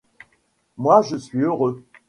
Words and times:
Moi, 0.77 1.03
je 1.03 1.15
suis 1.15 1.41
heureux. 1.41 1.83